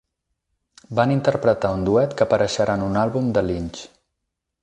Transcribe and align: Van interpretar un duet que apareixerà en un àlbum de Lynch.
Van 0.99 1.11
interpretar 1.15 1.71
un 1.79 1.83
duet 1.89 2.17
que 2.21 2.27
apareixerà 2.27 2.79
en 2.81 2.85
un 2.87 2.99
àlbum 3.05 3.31
de 3.37 3.47
Lynch. 3.51 3.85